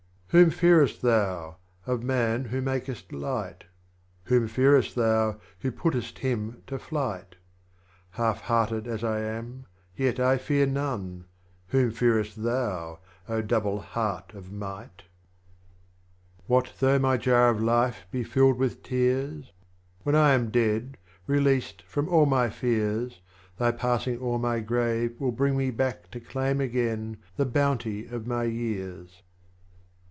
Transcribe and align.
41. 0.31 0.45
Whom 0.49 0.57
fearest 0.57 1.01
Thou, 1.01 1.57
of 1.85 2.03
Man 2.03 2.45
who 2.45 2.61
makest 2.61 3.11
light? 3.11 3.65
Whom 4.23 4.47
fearest 4.47 4.95
Thou, 4.95 5.41
Who 5.59 5.73
puttest 5.73 6.19
him 6.19 6.63
to 6.67 6.79
flight? 6.79 7.35
Half 8.11 8.43
hearted 8.43 8.87
as 8.87 9.03
I 9.03 9.19
am, 9.19 9.65
yet 9.93 10.21
I 10.21 10.37
fear 10.37 10.65
none; 10.65 11.25
Whom 11.67 11.91
fearest 11.91 12.43
Thou, 12.43 12.99
Double 13.45 13.81
Heart 13.81 14.33
of 14.33 14.53
might? 14.53 15.03
42. 16.47 16.47
What 16.47 16.73
though 16.79 16.97
my 16.97 17.17
Jar 17.17 17.49
of 17.49 17.61
Life 17.61 18.05
be 18.09 18.23
filled 18.23 18.57
with 18.57 18.83
Tears? 18.83 19.51
When 20.03 20.15
I 20.15 20.31
am 20.31 20.49
dead, 20.49 20.95
released 21.27 21.81
from 21.81 22.07
all 22.07 22.25
my 22.25 22.49
Fears, 22.49 23.19
Thy 23.57 23.71
passing 23.73 24.21
o'er 24.21 24.39
my 24.39 24.61
Grave 24.61 25.19
will 25.19 25.33
bring 25.33 25.57
me 25.57 25.71
back 25.71 26.09
To 26.11 26.21
claim 26.21 26.61
again 26.61 27.17
the 27.35 27.45
Bounty 27.45 28.07
of 28.07 28.25
my 28.25 28.43
years. 28.45 29.23